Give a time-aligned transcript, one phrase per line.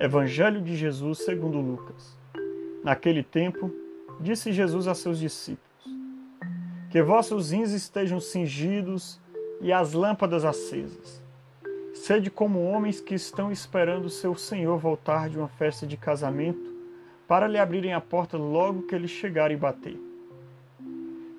[0.00, 2.16] Evangelho de Jesus segundo Lucas.
[2.84, 3.74] Naquele tempo,
[4.20, 5.84] disse Jesus a seus discípulos:
[6.88, 9.20] Que vossos rins estejam cingidos
[9.60, 11.20] e as lâmpadas acesas.
[11.92, 16.72] Sede como homens que estão esperando seu Senhor voltar de uma festa de casamento,
[17.26, 20.00] para lhe abrirem a porta logo que ele chegar e bater.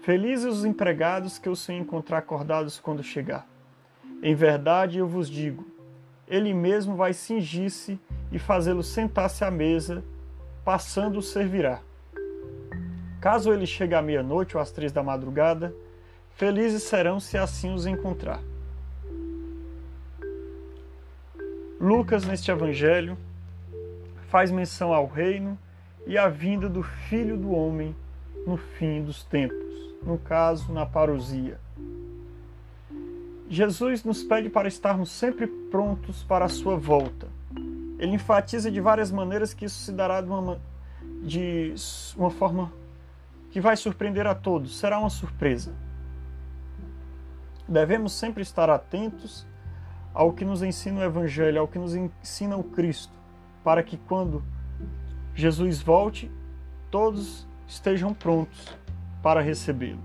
[0.02, 3.48] Felizes os empregados que o Senhor encontrar acordados quando chegar.
[4.22, 5.66] Em verdade eu vos digo,
[6.28, 7.98] ele mesmo vai cingir-se
[8.32, 10.04] e fazê-lo sentar-se à mesa,
[10.64, 11.82] passando o servirá.
[13.20, 15.74] Caso ele chegue à meia-noite ou às três da madrugada,
[16.36, 18.40] felizes serão se assim os encontrar.
[21.80, 23.18] Lucas, neste evangelho,
[24.28, 25.58] faz menção ao reino
[26.06, 27.96] e à vinda do Filho do Homem
[28.46, 31.60] no fim dos tempos, no caso, na parousia.
[33.50, 37.39] Jesus nos pede para estarmos sempre prontos para a sua volta
[38.00, 40.60] ele enfatiza de várias maneiras que isso se dará de uma,
[41.22, 41.76] de
[42.18, 42.72] uma forma
[43.52, 45.74] que vai surpreender a todos, será uma surpresa.
[47.68, 49.46] Devemos sempre estar atentos
[50.14, 53.14] ao que nos ensina o Evangelho, ao que nos ensina o Cristo,
[53.64, 54.44] para que quando
[55.36, 56.32] Jesus volte,
[56.90, 58.76] todos estejam prontos
[59.22, 60.00] para recebê-lo.